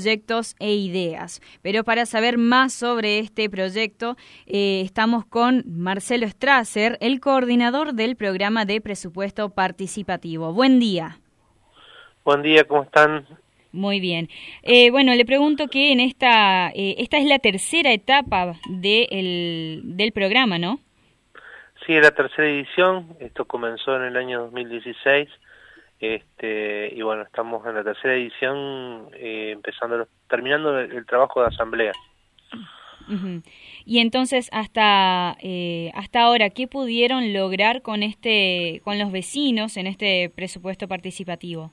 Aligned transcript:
proyectos 0.00 0.54
e 0.60 0.74
ideas. 0.74 1.40
Pero 1.60 1.82
para 1.82 2.06
saber 2.06 2.38
más 2.38 2.72
sobre 2.72 3.18
este 3.18 3.50
proyecto, 3.50 4.14
eh, 4.46 4.82
estamos 4.84 5.26
con 5.26 5.64
Marcelo 5.66 6.28
Strasser, 6.28 6.96
el 7.00 7.18
coordinador 7.18 7.94
del 7.94 8.14
programa 8.14 8.64
de 8.64 8.80
presupuesto 8.80 9.50
participativo. 9.50 10.52
Buen 10.52 10.78
día. 10.78 11.18
Buen 12.24 12.42
día, 12.42 12.62
¿cómo 12.62 12.84
están? 12.84 13.26
Muy 13.72 13.98
bien. 13.98 14.28
Eh, 14.62 14.92
bueno, 14.92 15.12
le 15.16 15.24
pregunto 15.24 15.66
que 15.66 15.90
en 15.90 15.98
esta, 15.98 16.68
eh, 16.68 16.94
esta 16.98 17.18
es 17.18 17.24
la 17.24 17.40
tercera 17.40 17.92
etapa 17.92 18.54
de 18.70 19.80
del 19.82 20.12
programa, 20.12 20.60
¿no? 20.60 20.78
Sí, 21.84 21.94
la 21.94 22.12
tercera 22.12 22.48
edición. 22.48 23.16
Esto 23.18 23.46
comenzó 23.46 23.96
en 23.96 24.04
el 24.04 24.16
año 24.16 24.42
2016 24.42 25.28
este, 26.00 26.92
y 26.94 27.02
bueno, 27.02 27.22
estamos 27.22 27.66
en 27.66 27.74
la 27.74 27.84
tercera 27.84 28.14
edición, 28.14 29.08
eh, 29.14 29.50
empezando, 29.52 30.06
terminando 30.28 30.78
el, 30.78 31.04
trabajo 31.06 31.40
de 31.40 31.48
asamblea. 31.48 31.92
Y 33.86 34.00
entonces 34.00 34.50
hasta 34.52 35.34
eh, 35.40 35.90
hasta 35.94 36.20
ahora, 36.20 36.50
¿qué 36.50 36.68
pudieron 36.68 37.32
lograr 37.32 37.80
con 37.80 38.02
este 38.02 38.82
con 38.84 38.98
los 38.98 39.10
vecinos 39.10 39.78
en 39.78 39.86
este 39.86 40.30
presupuesto 40.34 40.88
participativo? 40.88 41.70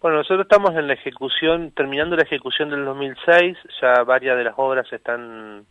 Bueno, 0.00 0.18
nosotros 0.18 0.42
estamos 0.42 0.74
en 0.76 0.88
la 0.88 0.94
ejecución, 0.94 1.70
terminando 1.70 2.16
la 2.16 2.24
ejecución 2.24 2.68
del 2.68 2.84
2006, 2.84 3.56
ya 3.80 4.02
varias 4.02 4.36
de 4.36 4.44
las 4.44 4.54
obras 4.56 4.92
están 4.92 5.66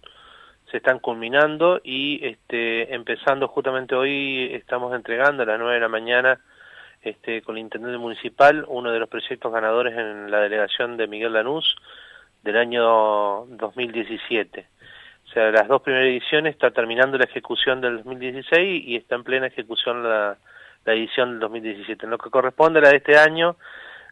se 0.72 0.78
están 0.78 0.98
culminando 1.00 1.82
y 1.84 2.26
este, 2.26 2.96
empezando 2.96 3.48
justamente 3.48 3.94
hoy 3.94 4.50
estamos 4.54 4.96
entregando 4.96 5.44
a 5.44 5.46
las 5.46 5.60
9 5.60 5.76
de 5.76 5.80
la 5.80 5.88
mañana 5.88 6.40
este, 7.04 7.42
con 7.42 7.58
el 7.58 7.64
intendente 7.64 7.98
municipal, 7.98 8.64
uno 8.68 8.92
de 8.92 9.00
los 9.00 9.10
proyectos 9.10 9.52
ganadores 9.52 9.98
en 9.98 10.32
la 10.32 10.40
delegación 10.40 10.96
de 10.96 11.08
Miguel 11.08 11.34
Lanús 11.34 11.76
del 12.44 12.58
año 12.58 13.46
2017. 13.46 14.66
O 15.26 15.28
sea, 15.34 15.52
las 15.52 15.68
dos 15.68 15.82
primeras 15.82 16.08
ediciones 16.08 16.54
está 16.54 16.72
terminando 16.72 17.18
la 17.18 17.26
ejecución 17.26 17.82
del 17.82 17.98
2016 17.98 18.84
y 18.88 18.96
está 18.96 19.16
en 19.16 19.24
plena 19.24 19.48
ejecución 19.48 20.02
la, 20.04 20.38
edición 20.86 21.32
del 21.32 21.40
2017. 21.42 22.06
En 22.06 22.12
lo 22.12 22.18
que 22.18 22.30
corresponde 22.30 22.80
a 22.80 22.84
la 22.84 22.90
de 22.90 22.98
este 22.98 23.18
año, 23.18 23.58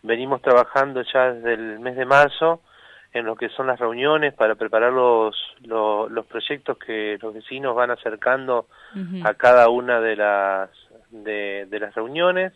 venimos 0.03 0.41
trabajando 0.41 1.01
ya 1.01 1.31
desde 1.31 1.53
el 1.53 1.79
mes 1.79 1.95
de 1.95 2.05
marzo 2.05 2.61
en 3.13 3.25
lo 3.25 3.35
que 3.35 3.49
son 3.49 3.67
las 3.67 3.79
reuniones 3.79 4.33
para 4.33 4.55
preparar 4.55 4.91
los, 4.91 5.35
los, 5.61 6.25
proyectos 6.25 6.77
que 6.77 7.17
los 7.21 7.33
vecinos 7.33 7.75
van 7.75 7.91
acercando 7.91 8.67
a 9.23 9.33
cada 9.33 9.69
una 9.69 9.99
de 9.99 10.15
las, 10.15 10.69
de 11.11 11.77
las 11.79 11.93
reuniones 11.93 12.53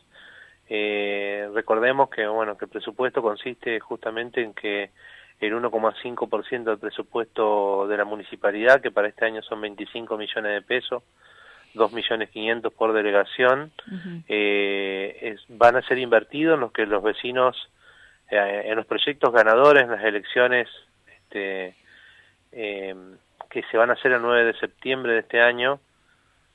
eh, 0.70 1.50
recordemos 1.54 2.10
que 2.10 2.26
bueno 2.28 2.58
que 2.58 2.66
el 2.66 2.72
presupuesto 2.72 3.22
consiste 3.22 3.80
justamente 3.80 4.42
en 4.42 4.54
que 4.54 4.92
el 5.40 5.54
1,5% 5.54 6.64
del 6.64 6.80
presupuesto 6.80 7.88
de 7.88 7.98
la 7.98 8.06
municipalidad, 8.06 8.82
que 8.82 8.92
para 8.92 9.08
este 9.08 9.26
año 9.26 9.42
son 9.42 9.62
25 9.62 10.18
millones 10.18 10.54
de 10.54 10.62
pesos, 10.62 11.04
2 11.74 11.92
millones 11.92 12.30
500 12.30 12.74
por 12.74 12.94
delegación, 12.94 13.72
eh, 14.30 15.36
van 15.50 15.76
a 15.76 15.82
ser 15.82 15.98
invertidos 15.98 16.56
en 16.56 16.62
los 16.62 16.72
que 16.72 16.86
los 16.86 17.04
vecinos, 17.04 17.70
eh, 18.32 18.64
en 18.66 18.78
los 18.78 18.86
proyectos 18.86 19.34
ganadores, 19.34 19.84
en 19.84 19.92
las 19.92 20.04
elecciones 20.04 20.70
este, 21.18 21.76
eh, 22.54 22.96
que 23.50 23.64
se 23.64 23.78
van 23.78 23.90
a 23.90 23.94
hacer 23.94 24.14
el 24.14 24.22
9 24.22 24.46
de 24.46 24.60
septiembre 24.60 25.14
de 25.14 25.20
este 25.20 25.42
año, 25.42 25.80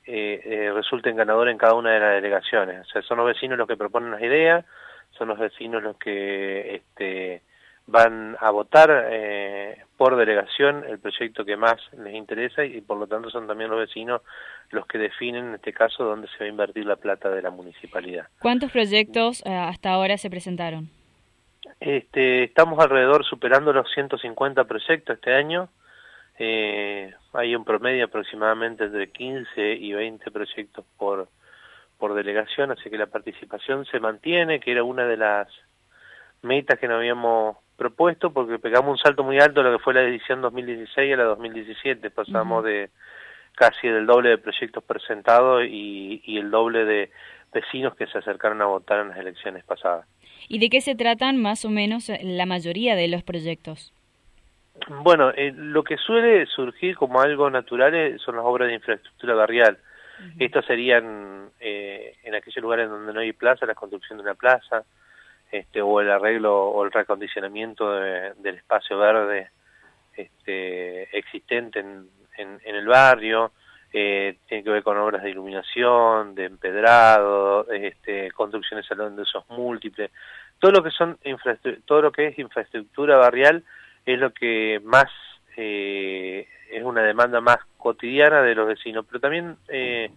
eh, 0.07 0.41
eh, 0.45 0.73
resulten 0.73 1.17
ganadores 1.17 1.53
en 1.53 1.59
cada 1.59 1.75
una 1.75 1.93
de 1.93 2.01
las 2.01 2.15
delegaciones. 2.15 2.87
O 2.87 2.91
sea, 2.91 3.03
son 3.03 3.19
los 3.19 3.27
vecinos 3.27 3.59
los 3.59 3.69
que 3.69 3.77
proponen 3.77 4.11
las 4.11 4.23
ideas, 4.23 4.65
son 5.11 5.29
los 5.29 5.39
vecinos 5.39 5.83
los 5.83 5.97
que 5.97 6.77
este, 6.77 7.43
van 7.87 8.37
a 8.41 8.51
votar 8.51 9.09
eh, 9.11 9.85
por 9.97 10.17
delegación 10.17 10.85
el 10.89 10.99
proyecto 10.99 11.45
que 11.45 11.57
más 11.57 11.79
les 11.99 12.15
interesa 12.15 12.65
y 12.65 12.81
por 12.81 12.99
lo 12.99 13.07
tanto 13.07 13.31
son 13.31 13.47
también 13.47 13.71
los 13.71 13.81
vecinos 13.81 14.23
los 14.71 14.87
que 14.87 14.99
definen 14.99 15.49
en 15.49 15.55
este 15.57 15.73
caso 15.73 16.05
dónde 16.05 16.29
se 16.29 16.45
va 16.45 16.45
a 16.47 16.49
invertir 16.49 16.87
la 16.87 16.97
plata 16.97 17.29
de 17.31 17.43
la 17.43 17.51
municipalidad. 17.51 18.29
¿Cuántos 18.39 18.71
proyectos 18.71 19.43
eh, 19.45 19.53
hasta 19.53 19.91
ahora 19.91 20.17
se 20.19 20.31
presentaron? 20.31 20.89
Este, 21.81 22.45
estamos 22.45 22.79
alrededor 22.79 23.25
superando 23.25 23.73
los 23.73 23.91
150 23.93 24.65
proyectos 24.65 25.17
este 25.17 25.35
año. 25.35 25.69
Eh, 26.43 27.13
hay 27.35 27.55
un 27.55 27.67
promedio 27.67 28.07
aproximadamente 28.07 28.89
de 28.89 29.11
15 29.11 29.75
y 29.75 29.93
20 29.93 30.31
proyectos 30.31 30.87
por, 30.97 31.29
por 31.99 32.15
delegación, 32.15 32.71
así 32.71 32.89
que 32.89 32.97
la 32.97 33.09
participación 33.09 33.85
se 33.85 34.01
mantiene, 34.01 34.59
que 34.59 34.73
era 34.73 34.83
una 34.83 35.05
de 35.05 35.19
las 35.19 35.49
metas 36.41 36.79
que 36.79 36.89
nos 36.89 36.97
habíamos 36.97 37.59
propuesto, 37.77 38.33
porque 38.33 38.59
pegamos 38.59 38.93
un 38.93 38.97
salto 38.97 39.23
muy 39.23 39.39
alto 39.39 39.61
a 39.61 39.65
lo 39.65 39.77
que 39.77 39.85
fue 39.85 39.93
la 39.93 40.01
edición 40.01 40.41
2016 40.41 41.13
a 41.13 41.17
la 41.19 41.25
2017, 41.25 42.11
pasamos 42.11 42.65
de 42.65 42.89
casi 43.55 43.89
del 43.89 44.07
doble 44.07 44.31
de 44.31 44.39
proyectos 44.39 44.83
presentados 44.83 45.65
y, 45.67 46.23
y 46.25 46.39
el 46.39 46.51
doble 46.51 46.87
de 46.87 47.11
vecinos 47.53 47.95
que 47.97 48.07
se 48.07 48.17
acercaron 48.17 48.63
a 48.63 48.65
votar 48.65 49.01
en 49.01 49.09
las 49.09 49.19
elecciones 49.19 49.63
pasadas. 49.65 50.07
¿Y 50.49 50.59
de 50.59 50.71
qué 50.71 50.81
se 50.81 50.95
tratan 50.95 51.37
más 51.37 51.67
o 51.67 51.69
menos 51.69 52.11
la 52.23 52.47
mayoría 52.47 52.97
de 52.97 53.09
los 53.09 53.23
proyectos? 53.23 53.93
Bueno, 54.89 55.31
eh, 55.31 55.53
lo 55.55 55.83
que 55.83 55.97
suele 55.97 56.47
surgir 56.47 56.97
como 56.97 57.21
algo 57.21 57.51
natural 57.51 57.95
eh, 57.95 58.19
son 58.19 58.37
las 58.37 58.45
obras 58.45 58.69
de 58.69 58.75
infraestructura 58.75 59.35
barrial. 59.35 59.79
Estas 60.39 60.67
serían 60.67 61.49
eh, 61.61 62.15
en 62.25 62.35
aquellos 62.35 62.63
lugares 62.63 62.91
donde 62.91 63.13
no 63.13 63.21
hay 63.21 63.33
plaza, 63.33 63.65
la 63.65 63.75
construcción 63.75 64.19
de 64.19 64.25
una 64.25 64.35
plaza, 64.35 64.85
este, 65.51 65.81
o 65.81 65.99
el 66.01 66.11
arreglo 66.11 66.69
o 66.69 66.85
el 66.85 66.93
reacondicionamiento 66.93 67.91
del 67.91 68.55
espacio 68.55 68.99
verde 68.99 69.49
este, 70.15 71.17
existente 71.17 71.81
en, 71.81 72.07
en, 72.37 72.75
el 72.75 72.87
barrio. 72.87 73.53
tiene 73.91 74.37
que 74.47 74.71
ver 74.71 74.83
con 74.83 74.99
obras 74.99 75.23
de 75.23 75.31
iluminación, 75.31 76.35
de 76.35 76.45
empedrado, 76.45 77.67
este, 77.71 78.31
construcciones 78.33 78.87
de 78.91 79.23
usos 79.23 79.49
múltiples. 79.49 80.11
Todo 80.59 80.73
lo 80.73 80.83
que 80.83 80.91
son 80.91 81.19
todo 81.87 82.03
lo 82.03 82.13
que 82.13 82.27
es 82.27 82.39
infraestructura 82.39 83.17
barrial 83.17 83.65
es 84.07 84.19
lo 84.19 84.33
que 84.33 84.81
más 84.85 85.11
eh, 85.57 86.47
es 86.71 86.85
una 86.85 87.03
demanda 87.03 87.41
más 87.41 87.59
cotidiana 87.77 88.43
de 88.43 88.55
los 88.55 88.67
vecinos, 88.67 89.05
pero 89.07 89.21
también 89.21 89.57
eh, 89.69 90.11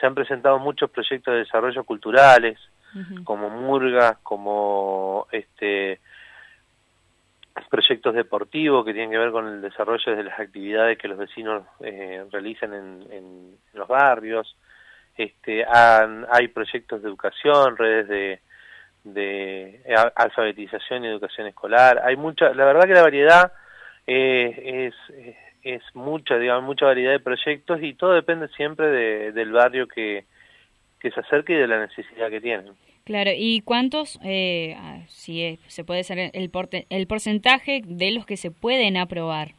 se 0.00 0.06
han 0.06 0.14
presentado 0.14 0.58
muchos 0.58 0.90
proyectos 0.90 1.32
de 1.32 1.40
desarrollo 1.40 1.84
culturales, 1.84 2.58
como 3.24 3.50
murgas, 3.50 4.16
como 4.22 5.26
este 5.30 6.00
proyectos 7.68 8.14
deportivos 8.14 8.84
que 8.84 8.92
tienen 8.92 9.10
que 9.10 9.18
ver 9.18 9.30
con 9.30 9.46
el 9.46 9.60
desarrollo 9.60 10.16
de 10.16 10.24
las 10.24 10.38
actividades 10.38 10.98
que 10.98 11.08
los 11.08 11.18
vecinos 11.18 11.64
eh, 11.80 12.24
realizan 12.30 12.72
en, 12.72 13.12
en, 13.12 13.58
los 13.74 13.88
barrios. 13.88 14.56
Este, 15.16 15.64
hay 15.64 16.48
proyectos 16.48 17.02
de 17.02 17.08
educación, 17.08 17.76
redes 17.76 18.08
de, 18.08 18.40
de 19.14 19.82
alfabetización 20.14 21.04
y 21.04 21.08
educación 21.08 21.46
escolar. 21.46 22.00
Hay 22.04 22.16
mucha, 22.16 22.52
la 22.54 22.64
verdad 22.64 22.84
que 22.84 22.94
la 22.94 23.02
variedad 23.02 23.52
eh, 24.06 24.92
es, 24.94 25.34
es 25.62 25.82
mucha, 25.94 26.38
digamos, 26.38 26.64
mucha 26.64 26.86
variedad 26.86 27.12
de 27.12 27.20
proyectos 27.20 27.82
y 27.82 27.94
todo 27.94 28.12
depende 28.12 28.48
siempre 28.48 28.88
de, 28.88 29.32
del 29.32 29.52
barrio 29.52 29.86
que, 29.86 30.24
que 31.00 31.10
se 31.10 31.20
acerque 31.20 31.54
y 31.54 31.56
de 31.56 31.66
la 31.66 31.80
necesidad 31.80 32.30
que 32.30 32.40
tienen. 32.40 32.72
Claro, 33.04 33.30
¿y 33.34 33.62
cuántos, 33.62 34.20
eh, 34.22 34.76
si 35.08 35.58
se 35.66 35.82
puede 35.84 36.04
saber 36.04 36.30
el, 36.34 36.50
el 36.90 37.06
porcentaje 37.06 37.80
de 37.84 38.10
los 38.10 38.26
que 38.26 38.36
se 38.36 38.50
pueden 38.50 38.98
aprobar? 38.98 39.52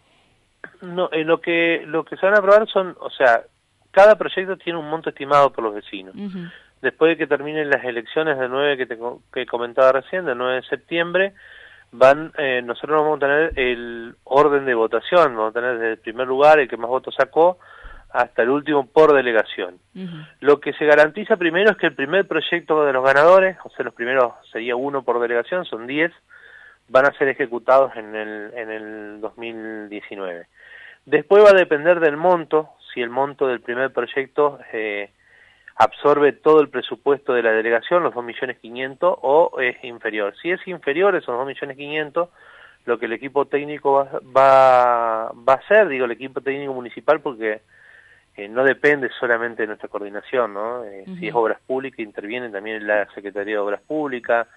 No, 0.82 1.10
eh, 1.12 1.24
lo 1.24 1.42
que 1.42 1.84
lo 1.86 2.04
que 2.04 2.16
se 2.18 2.26
van 2.26 2.36
a 2.36 2.40
aprobar 2.40 2.68
son, 2.68 2.96
o 3.00 3.10
sea, 3.10 3.44
cada 3.92 4.16
proyecto 4.18 4.58
tiene 4.58 4.78
un 4.78 4.90
monto 4.90 5.10
estimado 5.10 5.52
por 5.52 5.64
los 5.64 5.74
vecinos 5.74 6.16
después 6.82 7.10
de 7.10 7.18
que 7.18 7.28
terminen 7.28 7.70
las 7.70 7.84
elecciones 7.84 8.38
del 8.38 8.50
9 8.50 8.78
que, 8.78 8.86
te, 8.86 8.98
que 9.34 9.46
comentaba 9.46 9.92
recién, 9.92 10.26
del 10.26 10.38
9 10.38 10.56
de 10.56 10.64
septiembre, 10.64 11.34
van 11.92 12.32
eh, 12.38 12.62
nosotros 12.64 13.02
vamos 13.02 13.18
a 13.18 13.20
tener 13.20 13.54
el 13.56 14.16
orden 14.24 14.66
de 14.66 14.76
votación, 14.76 15.36
vamos 15.36 15.52
a 15.52 15.60
tener 15.60 15.74
desde 15.74 15.92
el 15.94 15.98
primer 15.98 16.28
lugar 16.28 16.60
el 16.60 16.68
que 16.68 16.78
más 16.78 16.90
votos 16.90 17.16
sacó 17.16 17.58
hasta 18.12 18.42
el 18.42 18.50
último 18.50 18.88
por 18.88 19.14
delegación. 19.14 19.78
Lo 20.40 20.60
que 20.60 20.74
se 20.74 20.86
garantiza 20.86 21.38
primero 21.38 21.72
es 21.72 21.78
que 21.78 21.88
el 21.88 21.96
primer 21.96 22.28
proyecto 22.28 22.84
de 22.84 22.94
los 22.94 23.04
ganadores, 23.04 23.58
o 23.64 23.70
sea, 23.70 23.86
los 23.86 23.94
primeros 23.94 24.34
sería 24.52 24.76
uno 24.76 25.04
por 25.04 25.20
delegación, 25.20 25.66
son 25.66 25.86
10, 25.86 26.12
van 26.88 27.06
a 27.06 27.14
ser 27.18 27.28
ejecutados 27.28 27.96
en 27.96 28.16
el, 28.16 28.52
en 28.56 28.72
el 28.72 29.22
2019. 29.22 30.48
Después 31.06 31.44
va 31.44 31.52
a 31.52 31.54
depender 31.60 32.00
del 32.00 32.18
monto, 32.18 32.70
si 32.94 33.02
el 33.02 33.10
monto 33.10 33.48
del 33.48 33.62
primer 33.62 33.92
proyecto 33.92 34.60
eh, 34.74 35.12
absorbe 35.80 36.34
todo 36.34 36.60
el 36.60 36.68
presupuesto 36.68 37.34
de 37.34 37.42
la 37.42 37.54
delegación, 37.54 38.04
los 38.04 38.14
2.500.000, 38.14 39.18
o 39.22 39.60
es 39.62 39.82
inferior. 39.84 40.36
Si 40.42 40.52
es 40.52 40.60
inferior 40.68 41.16
esos 41.16 41.34
2.500.000, 41.34 42.28
lo 42.86 43.00
que 43.00 43.06
el 43.06 43.14
equipo 43.14 43.46
técnico 43.46 43.94
va, 43.94 44.20
va, 44.36 45.32
va, 45.32 45.54
a 45.54 45.58
hacer, 45.58 45.88
digo 45.88 46.06
el 46.06 46.12
equipo 46.12 46.42
técnico 46.42 46.74
municipal, 46.74 47.22
porque 47.22 47.62
eh, 48.36 48.50
no 48.50 48.64
depende 48.64 49.10
solamente 49.20 49.64
de 49.64 49.68
nuestra 49.68 49.88
coordinación, 49.88 50.54
¿no? 50.54 50.84
Eh, 50.84 51.06
si 51.18 51.30
es 51.30 51.34
obras 51.34 51.62
públicas, 51.66 52.00
interviene 52.00 52.50
también 52.50 52.86
la 52.86 53.08
Secretaría 53.14 53.56
de 53.56 53.60
Obras 53.60 53.82
Públicas, 53.82 54.48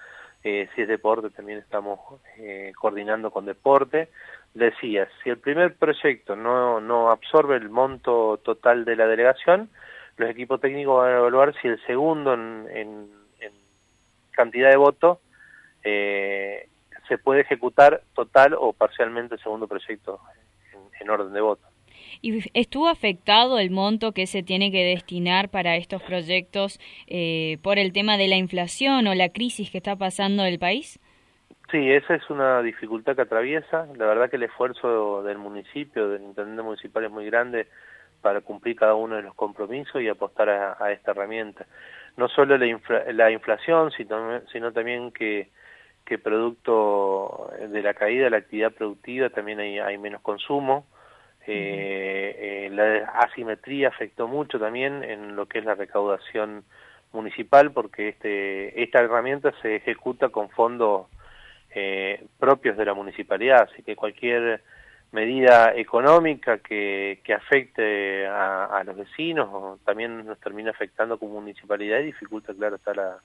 eh, 0.42 0.68
si 0.74 0.82
es 0.82 0.88
deporte 0.88 1.30
también 1.30 1.58
estamos 1.58 2.00
eh, 2.38 2.72
coordinando 2.76 3.30
con 3.30 3.46
deporte. 3.46 4.08
Decía, 4.54 5.08
si 5.22 5.30
el 5.30 5.38
primer 5.38 5.76
proyecto 5.76 6.34
no, 6.34 6.80
no 6.80 7.10
absorbe 7.10 7.56
el 7.56 7.70
monto 7.70 8.40
total 8.42 8.84
de 8.84 8.96
la 8.96 9.06
delegación, 9.06 9.70
los 10.16 10.30
equipos 10.30 10.60
técnicos 10.60 10.98
van 10.98 11.14
a 11.14 11.18
evaluar 11.18 11.54
si 11.60 11.68
el 11.68 11.80
segundo 11.86 12.34
en, 12.34 12.66
en, 12.74 13.22
cantidad 14.32 14.70
de 14.70 14.76
votos 14.76 15.18
eh, 15.84 16.68
se 17.06 17.18
puede 17.18 17.42
ejecutar 17.42 18.02
total 18.14 18.54
o 18.58 18.72
parcialmente 18.72 19.34
el 19.34 19.42
segundo 19.42 19.68
proyecto 19.68 20.20
en 21.00 21.10
orden 21.10 21.32
de 21.32 21.40
voto. 21.40 21.62
¿Y 22.20 22.50
estuvo 22.58 22.88
afectado 22.88 23.58
el 23.58 23.70
monto 23.70 24.12
que 24.12 24.26
se 24.26 24.42
tiene 24.42 24.70
que 24.70 24.84
destinar 24.84 25.48
para 25.48 25.76
estos 25.76 26.02
proyectos 26.02 26.78
eh, 27.06 27.58
por 27.62 27.78
el 27.78 27.92
tema 27.92 28.16
de 28.16 28.28
la 28.28 28.36
inflación 28.36 29.06
o 29.06 29.14
la 29.14 29.30
crisis 29.30 29.70
que 29.70 29.78
está 29.78 29.96
pasando 29.96 30.44
el 30.44 30.58
país? 30.58 30.98
Sí, 31.70 31.90
esa 31.90 32.14
es 32.14 32.28
una 32.28 32.62
dificultad 32.62 33.16
que 33.16 33.22
atraviesa. 33.22 33.86
La 33.96 34.06
verdad 34.06 34.28
que 34.28 34.36
el 34.36 34.42
esfuerzo 34.42 35.22
del 35.22 35.38
municipio, 35.38 36.08
del 36.08 36.22
intendente 36.22 36.62
municipal 36.62 37.04
es 37.04 37.10
muy 37.10 37.24
grande 37.26 37.66
para 38.22 38.40
cumplir 38.40 38.76
cada 38.76 38.94
uno 38.94 39.16
de 39.16 39.22
los 39.22 39.34
compromisos 39.34 40.00
y 40.00 40.08
apostar 40.08 40.48
a, 40.48 40.92
esta 40.92 41.10
herramienta. 41.10 41.66
No 42.16 42.28
solo 42.28 42.56
la, 42.56 42.66
la 43.12 43.30
inflación, 43.30 43.90
sino, 43.90 44.40
sino 44.52 44.72
también 44.72 45.12
que, 45.12 45.50
que 46.04 46.18
producto 46.18 47.50
de 47.68 47.82
la 47.82 47.94
caída 47.94 48.24
de 48.24 48.30
la 48.30 48.38
actividad 48.38 48.72
productiva 48.72 49.30
también 49.30 49.60
hay, 49.60 49.78
hay 49.78 49.98
menos 49.98 50.22
consumo, 50.22 50.86
eh, 51.46 52.66
eh, 52.66 52.70
la 52.70 53.10
asimetría 53.20 53.88
afectó 53.88 54.28
mucho 54.28 54.60
también 54.60 55.02
en 55.02 55.34
lo 55.34 55.46
que 55.46 55.58
es 55.58 55.64
la 55.64 55.74
recaudación 55.74 56.64
municipal 57.12 57.72
porque 57.72 58.10
este, 58.10 58.82
esta 58.82 59.00
herramienta 59.00 59.52
se 59.60 59.76
ejecuta 59.76 60.28
con 60.28 60.50
fondos 60.50 61.08
eh, 61.74 62.24
propios 62.38 62.76
de 62.76 62.84
la 62.84 62.94
municipalidad, 62.94 63.68
así 63.70 63.82
que 63.82 63.96
cualquier 63.96 64.62
medida 65.12 65.74
económica 65.76 66.58
que, 66.58 67.20
que 67.22 67.34
afecte 67.34 68.26
a, 68.26 68.82
los 68.84 68.96
vecinos 68.96 69.78
también 69.84 70.24
nos 70.26 70.38
termina 70.40 70.70
afectando 70.70 71.18
como 71.18 71.34
municipalidad 71.40 72.00
y 72.00 72.06
dificulta, 72.06 72.54
claro, 72.54 72.76
está 72.76 72.94
la, 72.94 73.18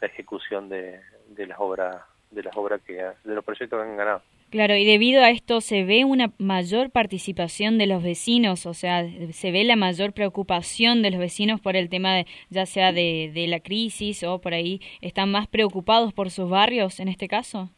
la 0.00 0.06
ejecución 0.06 0.68
de, 0.68 1.00
de 1.28 1.46
las 1.46 1.58
obras 1.60 1.96
de 2.30 2.42
las 2.42 2.56
obras 2.56 2.80
que 2.82 2.94
de 2.94 3.34
los 3.34 3.44
proyectos 3.44 3.80
que 3.80 3.88
han 3.88 3.96
ganado. 3.96 4.22
Claro, 4.50 4.76
y 4.76 4.84
debido 4.84 5.22
a 5.22 5.30
esto 5.30 5.60
se 5.60 5.84
ve 5.84 6.04
una 6.04 6.32
mayor 6.38 6.90
participación 6.90 7.78
de 7.78 7.86
los 7.86 8.02
vecinos, 8.02 8.66
o 8.66 8.74
sea, 8.74 9.04
se 9.32 9.50
ve 9.50 9.64
la 9.64 9.76
mayor 9.76 10.12
preocupación 10.12 11.02
de 11.02 11.10
los 11.10 11.20
vecinos 11.20 11.60
por 11.60 11.76
el 11.76 11.88
tema 11.88 12.14
de, 12.14 12.26
ya 12.50 12.66
sea 12.66 12.92
de, 12.92 13.30
de 13.34 13.48
la 13.48 13.60
crisis 13.60 14.22
o 14.22 14.40
por 14.40 14.54
ahí, 14.54 14.80
¿están 15.00 15.30
más 15.30 15.48
preocupados 15.48 16.12
por 16.12 16.30
sus 16.30 16.48
barrios 16.48 17.00
en 17.00 17.08
este 17.08 17.26
caso? 17.26 17.70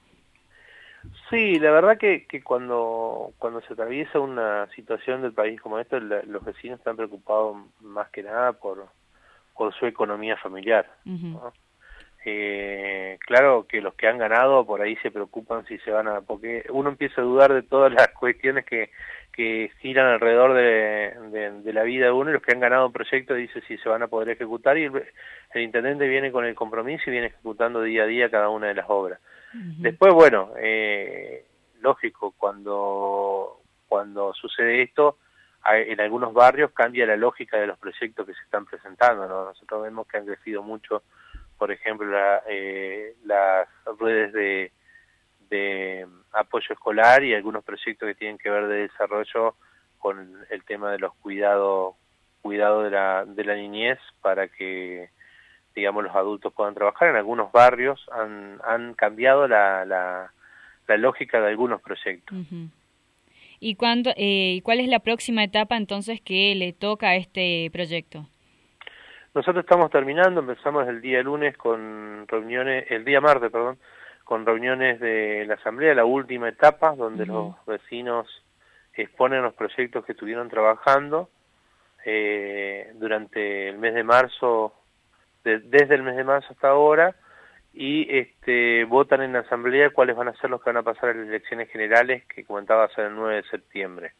Sí, 1.30 1.58
la 1.58 1.72
verdad 1.72 1.98
que, 1.98 2.26
que 2.26 2.42
cuando, 2.42 3.32
cuando 3.38 3.60
se 3.62 3.72
atraviesa 3.72 4.20
una 4.20 4.68
situación 4.76 5.22
del 5.22 5.32
país 5.32 5.60
como 5.60 5.78
esta, 5.78 5.98
los 5.98 6.44
vecinos 6.44 6.78
están 6.78 6.96
preocupados 6.96 7.56
más 7.80 8.08
que 8.10 8.22
nada 8.22 8.52
por, 8.52 8.86
por 9.54 9.74
su 9.74 9.86
economía 9.86 10.36
familiar. 10.36 10.86
Eh, 12.28 13.18
claro 13.20 13.66
que 13.68 13.80
los 13.80 13.94
que 13.94 14.08
han 14.08 14.18
ganado 14.18 14.66
por 14.66 14.80
ahí 14.80 14.96
se 14.96 15.12
preocupan 15.12 15.64
si 15.66 15.78
se 15.78 15.92
van 15.92 16.08
a... 16.08 16.22
porque 16.22 16.64
uno 16.70 16.88
empieza 16.88 17.20
a 17.20 17.24
dudar 17.24 17.54
de 17.54 17.62
todas 17.62 17.92
las 17.92 18.08
cuestiones 18.18 18.64
que, 18.64 18.90
que 19.32 19.70
giran 19.80 20.06
alrededor 20.06 20.54
de, 20.54 21.52
de, 21.62 21.72
la 21.72 21.84
vida 21.84 22.06
de 22.06 22.12
uno 22.12 22.30
y 22.30 22.32
los 22.32 22.42
que 22.42 22.52
han 22.52 22.58
ganado 22.58 22.86
un 22.86 22.92
proyecto 22.92 23.34
dice 23.34 23.60
si 23.68 23.78
se 23.78 23.88
van 23.88 24.02
a 24.02 24.08
poder 24.08 24.30
ejecutar 24.30 24.76
y 24.76 24.84
el, 24.84 25.62
intendente 25.62 26.08
viene 26.08 26.32
con 26.32 26.44
el 26.44 26.56
compromiso 26.56 27.04
y 27.06 27.12
viene 27.12 27.28
ejecutando 27.28 27.82
día 27.82 28.02
a 28.02 28.06
día 28.06 28.30
cada 28.30 28.48
una 28.48 28.68
de 28.68 28.74
las 28.74 28.86
obras. 28.88 29.20
Después, 29.78 30.12
bueno, 30.14 30.52
eh, 30.58 31.46
lógico, 31.80 32.34
cuando, 32.36 33.60
cuando 33.88 34.34
sucede 34.34 34.82
esto, 34.82 35.18
en 35.68 36.00
algunos 36.00 36.32
barrios 36.32 36.70
cambia 36.72 37.06
la 37.06 37.16
lógica 37.16 37.58
de 37.58 37.66
los 37.66 37.78
proyectos 37.78 38.26
que 38.26 38.34
se 38.34 38.42
están 38.42 38.66
presentando. 38.66 39.26
¿no? 39.26 39.46
Nosotros 39.46 39.82
vemos 39.82 40.06
que 40.06 40.18
han 40.18 40.26
crecido 40.26 40.62
mucho 40.62 41.02
por 41.58 41.70
ejemplo, 41.70 42.06
eh, 42.48 43.14
las 43.24 43.68
redes 43.98 44.32
de, 44.32 44.72
de 45.48 46.06
apoyo 46.32 46.66
escolar 46.70 47.24
y 47.24 47.34
algunos 47.34 47.64
proyectos 47.64 48.08
que 48.08 48.14
tienen 48.14 48.38
que 48.38 48.50
ver 48.50 48.66
de 48.66 48.88
desarrollo 48.88 49.56
con 49.98 50.44
el 50.50 50.64
tema 50.64 50.92
de 50.92 50.98
los 50.98 51.14
cuidados 51.16 51.94
cuidado 52.42 52.84
de 52.84 52.90
la, 52.90 53.24
de 53.24 53.44
la 53.44 53.56
niñez 53.56 53.98
para 54.20 54.46
que 54.46 55.10
digamos 55.76 56.02
los 56.02 56.16
adultos 56.16 56.52
puedan 56.52 56.74
trabajar. 56.74 57.10
En 57.10 57.16
algunos 57.16 57.52
barrios 57.52 58.04
han, 58.10 58.58
han 58.64 58.94
cambiado 58.94 59.46
la, 59.46 59.84
la, 59.84 60.32
la 60.88 60.96
lógica 60.96 61.40
de 61.40 61.48
algunos 61.48 61.80
proyectos. 61.82 62.36
¿Y 63.60 63.76
cuándo, 63.76 64.10
eh, 64.16 64.60
cuál 64.64 64.80
es 64.80 64.88
la 64.88 64.98
próxima 65.00 65.44
etapa 65.44 65.76
entonces 65.76 66.20
que 66.20 66.54
le 66.54 66.72
toca 66.72 67.10
a 67.10 67.16
este 67.16 67.70
proyecto? 67.72 68.26
Nosotros 69.34 69.64
estamos 69.64 69.90
terminando, 69.90 70.40
empezamos 70.40 70.88
el 70.88 71.02
día 71.02 71.22
lunes 71.22 71.56
con 71.58 72.26
reuniones, 72.26 72.90
el 72.90 73.04
día 73.04 73.20
martes, 73.20 73.50
perdón, 73.50 73.78
con 74.24 74.46
reuniones 74.46 74.98
de 74.98 75.44
la 75.46 75.54
asamblea, 75.54 75.94
la 75.94 76.06
última 76.06 76.48
etapa, 76.48 76.96
donde 76.96 77.26
los 77.26 77.54
vecinos 77.66 78.26
exponen 78.94 79.42
los 79.42 79.52
proyectos 79.52 80.06
que 80.06 80.12
estuvieron 80.12 80.48
trabajando 80.48 81.28
eh, 82.04 82.92
durante 82.94 83.68
el 83.68 83.78
mes 83.78 83.92
de 83.92 84.04
marzo, 84.04 84.72
desde 85.54 85.94
el 85.94 86.02
mes 86.02 86.16
de 86.16 86.24
marzo 86.24 86.48
hasta 86.50 86.68
ahora, 86.68 87.14
y 87.76 88.06
este, 88.10 88.84
votan 88.84 89.20
en 89.20 89.34
la 89.34 89.40
asamblea 89.40 89.90
cuáles 89.90 90.16
van 90.16 90.28
a 90.28 90.36
ser 90.36 90.48
los 90.48 90.62
que 90.62 90.70
van 90.70 90.78
a 90.78 90.82
pasar 90.82 91.10
a 91.10 91.14
las 91.14 91.28
elecciones 91.28 91.70
generales 91.70 92.24
que 92.24 92.44
comentaba 92.44 92.88
ser 92.88 93.06
el 93.06 93.14
9 93.14 93.36
de 93.36 93.42
septiembre. 93.50 94.12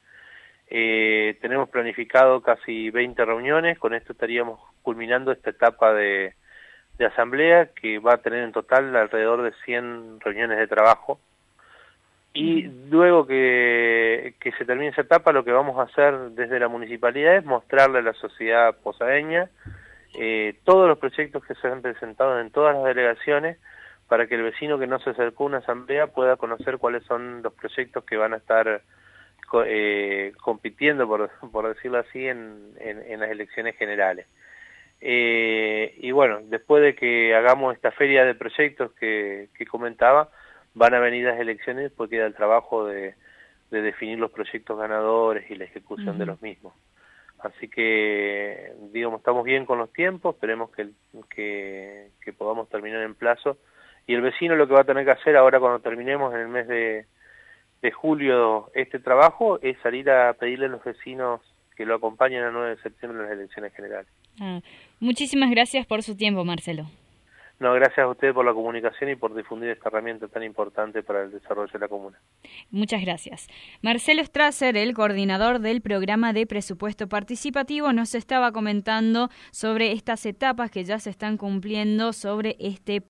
Eh, 0.68 1.38
tenemos 1.40 1.70
planificado 1.70 2.42
casi 2.42 2.90
20 2.90 3.24
reuniones, 3.24 3.78
con 3.78 3.94
esto 3.94 4.12
estaríamos 4.12 4.60
culminando 4.82 5.32
esta 5.32 5.50
etapa 5.50 5.94
de, 5.94 6.34
de, 6.98 7.06
asamblea 7.06 7.70
que 7.72 7.98
va 7.98 8.14
a 8.14 8.22
tener 8.22 8.42
en 8.42 8.52
total 8.52 8.94
alrededor 8.94 9.42
de 9.42 9.52
100 9.64 10.20
reuniones 10.20 10.58
de 10.58 10.66
trabajo. 10.66 11.18
Y 12.34 12.64
luego 12.90 13.26
que, 13.26 14.34
que 14.38 14.52
se 14.52 14.66
termine 14.66 14.90
esa 14.90 15.00
etapa, 15.00 15.32
lo 15.32 15.44
que 15.44 15.52
vamos 15.52 15.78
a 15.78 15.90
hacer 15.90 16.14
desde 16.32 16.60
la 16.60 16.68
municipalidad 16.68 17.36
es 17.36 17.44
mostrarle 17.46 18.00
a 18.00 18.02
la 18.02 18.12
sociedad 18.12 18.76
posadeña 18.82 19.48
eh, 20.18 20.58
todos 20.64 20.88
los 20.88 20.98
proyectos 20.98 21.44
que 21.44 21.54
se 21.54 21.68
han 21.68 21.82
presentado 21.82 22.40
en 22.40 22.50
todas 22.50 22.74
las 22.74 22.84
delegaciones 22.84 23.58
para 24.08 24.26
que 24.26 24.36
el 24.36 24.42
vecino 24.42 24.78
que 24.78 24.86
no 24.86 24.98
se 25.00 25.10
acercó 25.10 25.44
a 25.44 25.46
una 25.46 25.58
asamblea 25.58 26.08
pueda 26.08 26.36
conocer 26.36 26.78
cuáles 26.78 27.04
son 27.04 27.42
los 27.42 27.52
proyectos 27.52 28.04
que 28.04 28.16
van 28.16 28.34
a 28.34 28.36
estar 28.36 28.82
eh, 29.64 30.32
compitiendo, 30.40 31.06
por, 31.06 31.30
por 31.50 31.68
decirlo 31.68 31.98
así, 31.98 32.26
en, 32.26 32.72
en, 32.78 33.20
las 33.20 33.30
elecciones 33.30 33.76
generales. 33.76 34.26
Eh, 35.00 35.94
y 35.98 36.10
bueno, 36.12 36.40
después 36.44 36.82
de 36.82 36.94
que 36.94 37.34
hagamos 37.34 37.74
esta 37.74 37.90
feria 37.90 38.24
de 38.24 38.34
proyectos 38.34 38.92
que, 38.92 39.48
que 39.56 39.66
comentaba, 39.66 40.30
van 40.74 40.94
a 40.94 41.00
venir 41.00 41.24
las 41.24 41.38
elecciones 41.38 41.92
porque 41.92 42.16
queda 42.16 42.26
el 42.26 42.34
trabajo 42.34 42.86
de, 42.86 43.14
de 43.70 43.82
definir 43.82 44.18
los 44.18 44.30
proyectos 44.30 44.78
ganadores 44.78 45.50
y 45.50 45.56
la 45.56 45.64
ejecución 45.64 46.18
de 46.18 46.26
los 46.26 46.40
mismos. 46.42 46.74
Así 47.40 47.68
que, 47.68 48.72
digamos, 48.92 49.20
estamos 49.20 49.44
bien 49.44 49.66
con 49.66 49.78
los 49.78 49.92
tiempos, 49.92 50.34
esperemos 50.34 50.70
que, 50.70 50.90
que, 51.30 52.32
podamos 52.32 52.68
terminar 52.68 53.02
en 53.02 53.14
plazo. 53.14 53.58
Y 54.06 54.14
el 54.14 54.22
vecino 54.22 54.56
lo 54.56 54.66
que 54.66 54.74
va 54.74 54.80
a 54.80 54.84
tener 54.84 55.04
que 55.04 55.10
hacer 55.10 55.36
ahora 55.36 55.60
cuando 55.60 55.80
terminemos 55.80 56.34
en 56.34 56.40
el 56.40 56.48
mes 56.48 56.68
de, 56.68 57.06
de 57.82 57.92
julio 57.92 58.70
este 58.74 58.98
trabajo 58.98 59.60
es 59.60 59.76
salir 59.82 60.08
a 60.10 60.32
pedirle 60.34 60.66
a 60.66 60.70
los 60.70 60.84
vecinos 60.84 61.40
que 61.76 61.84
lo 61.84 61.96
acompañen 61.96 62.42
el 62.42 62.52
9 62.52 62.70
de 62.70 62.82
septiembre 62.82 63.20
en 63.20 63.28
las 63.28 63.38
elecciones 63.38 63.74
generales. 63.74 64.10
Ah, 64.40 64.60
muchísimas 65.00 65.50
gracias 65.50 65.86
por 65.86 66.02
su 66.02 66.16
tiempo, 66.16 66.44
Marcelo. 66.44 66.86
No, 67.58 67.72
gracias 67.72 68.00
a 68.00 68.08
usted 68.08 68.34
por 68.34 68.44
la 68.44 68.52
comunicación 68.52 69.10
y 69.10 69.16
por 69.16 69.34
difundir 69.34 69.70
esta 69.70 69.88
herramienta 69.88 70.28
tan 70.28 70.42
importante 70.42 71.02
para 71.02 71.22
el 71.22 71.30
desarrollo 71.30 71.72
de 71.72 71.78
la 71.78 71.88
comuna. 71.88 72.18
Muchas 72.70 73.00
gracias. 73.00 73.48
Marcelo 73.80 74.22
Strasser, 74.22 74.76
el 74.76 74.92
coordinador 74.92 75.60
del 75.60 75.80
programa 75.80 76.34
de 76.34 76.46
presupuesto 76.46 77.08
participativo, 77.08 77.94
nos 77.94 78.14
estaba 78.14 78.52
comentando 78.52 79.30
sobre 79.52 79.92
estas 79.92 80.26
etapas 80.26 80.70
que 80.70 80.84
ya 80.84 80.98
se 80.98 81.08
están 81.08 81.38
cumpliendo 81.38 82.12
sobre 82.12 82.56
este 82.58 83.00